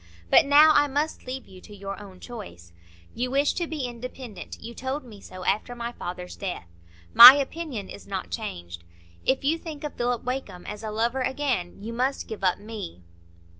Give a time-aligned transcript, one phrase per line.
[0.31, 2.73] But now I must leave you to your own choice.
[3.13, 6.65] You wish to be independent; you told me so after my father's death.
[7.13, 8.83] My opinion is not changed.
[9.27, 13.03] If you think of Philip Wakem as a lover again, you must give up me."